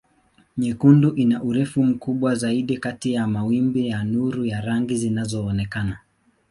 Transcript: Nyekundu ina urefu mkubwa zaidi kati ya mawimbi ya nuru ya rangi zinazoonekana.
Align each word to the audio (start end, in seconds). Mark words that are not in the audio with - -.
Nyekundu 0.57 1.11
ina 1.15 1.43
urefu 1.43 1.83
mkubwa 1.83 2.35
zaidi 2.35 2.77
kati 2.77 3.13
ya 3.13 3.27
mawimbi 3.27 3.87
ya 3.87 4.03
nuru 4.03 4.45
ya 4.45 4.61
rangi 4.61 4.95
zinazoonekana. 4.95 5.97